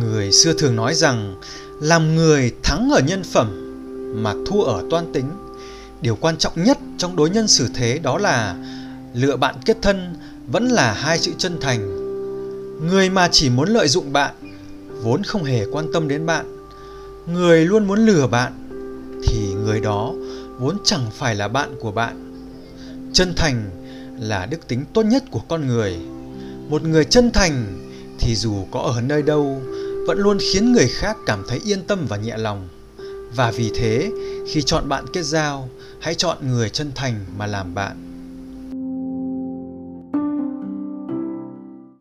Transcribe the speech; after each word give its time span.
người 0.00 0.32
xưa 0.32 0.52
thường 0.52 0.76
nói 0.76 0.94
rằng, 0.94 1.36
làm 1.80 2.16
người 2.16 2.52
thắng 2.62 2.90
ở 2.90 3.00
nhân 3.00 3.22
phẩm 3.22 3.64
mà 4.22 4.34
thua 4.46 4.62
ở 4.62 4.84
toan 4.90 5.12
tính. 5.12 5.30
Điều 6.00 6.16
quan 6.16 6.36
trọng 6.36 6.64
nhất 6.64 6.78
trong 6.98 7.16
đối 7.16 7.30
nhân 7.30 7.48
xử 7.48 7.68
thế 7.74 7.98
đó 7.98 8.18
là 8.18 8.56
lựa 9.14 9.36
bạn 9.36 9.54
kết 9.64 9.76
thân 9.82 10.14
vẫn 10.46 10.68
là 10.68 10.92
hai 10.92 11.18
chữ 11.18 11.32
chân 11.38 11.58
thành. 11.60 11.98
Người 12.86 13.10
mà 13.10 13.28
chỉ 13.32 13.50
muốn 13.50 13.68
lợi 13.68 13.88
dụng 13.88 14.12
bạn 14.12 14.34
vốn 15.02 15.22
không 15.22 15.44
hề 15.44 15.64
quan 15.72 15.92
tâm 15.92 16.08
đến 16.08 16.26
bạn. 16.26 16.66
Người 17.26 17.64
luôn 17.64 17.86
muốn 17.86 18.06
lừa 18.06 18.26
bạn 18.26 18.52
thì 19.26 19.54
người 19.64 19.80
đó 19.80 20.12
vốn 20.58 20.76
chẳng 20.84 21.06
phải 21.18 21.34
là 21.34 21.48
bạn 21.48 21.74
của 21.80 21.92
bạn. 21.92 22.24
Chân 23.12 23.34
thành 23.36 23.70
là 24.20 24.46
đức 24.46 24.68
tính 24.68 24.84
tốt 24.92 25.02
nhất 25.02 25.24
của 25.30 25.40
con 25.48 25.66
người. 25.66 25.96
Một 26.68 26.82
người 26.82 27.04
chân 27.04 27.30
thành 27.32 27.84
thì 28.18 28.34
dù 28.34 28.54
có 28.70 28.80
ở 28.80 29.00
nơi 29.00 29.22
đâu 29.22 29.62
vẫn 30.08 30.18
luôn 30.18 30.38
khiến 30.38 30.72
người 30.72 30.88
khác 30.88 31.16
cảm 31.26 31.44
thấy 31.48 31.60
yên 31.64 31.82
tâm 31.82 32.06
và 32.08 32.16
nhẹ 32.16 32.36
lòng. 32.36 32.68
Và 33.36 33.50
vì 33.50 33.70
thế, 33.74 34.10
khi 34.46 34.62
chọn 34.62 34.88
bạn 34.88 35.04
kết 35.12 35.22
giao, 35.22 35.68
hãy 36.00 36.14
chọn 36.14 36.38
người 36.42 36.70
chân 36.70 36.92
thành 36.94 37.24
mà 37.36 37.46
làm 37.46 37.74
bạn. 37.74 38.07